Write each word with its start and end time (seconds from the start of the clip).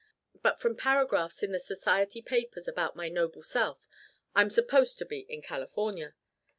But 0.41 0.59
from 0.59 0.75
paragraphs 0.75 1.43
in 1.43 1.51
the 1.51 1.59
Society 1.59 2.23
papers 2.23 2.67
about 2.67 2.95
my 2.95 3.07
noble 3.07 3.43
self 3.43 3.87
I'm 4.33 4.49
supposed 4.49 4.97
to 4.97 5.05
be 5.05 5.27
in 5.29 5.43
California. 5.43 6.15